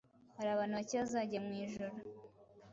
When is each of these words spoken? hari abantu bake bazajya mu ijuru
hari 0.37 0.49
abantu 0.51 0.73
bake 0.79 0.95
bazajya 1.01 1.39
mu 1.45 1.51
ijuru 1.63 1.95